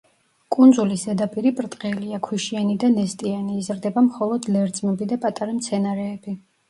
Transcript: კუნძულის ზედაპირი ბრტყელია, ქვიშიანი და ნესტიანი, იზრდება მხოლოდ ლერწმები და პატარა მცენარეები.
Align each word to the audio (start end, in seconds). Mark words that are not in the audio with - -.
კუნძულის 0.53 1.01
ზედაპირი 1.09 1.51
ბრტყელია, 1.59 2.19
ქვიშიანი 2.27 2.77
და 2.85 2.91
ნესტიანი, 2.95 3.59
იზრდება 3.65 4.05
მხოლოდ 4.07 4.49
ლერწმები 4.57 5.09
და 5.13 5.19
პატარა 5.27 5.55
მცენარეები. 5.61 6.35